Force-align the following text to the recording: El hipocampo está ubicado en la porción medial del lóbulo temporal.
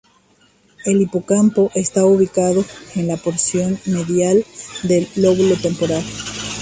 El 0.83 0.99
hipocampo 0.99 1.69
está 1.75 2.05
ubicado 2.07 2.65
en 2.95 3.07
la 3.07 3.17
porción 3.17 3.77
medial 3.85 4.43
del 4.81 5.07
lóbulo 5.15 5.55
temporal. 5.57 6.03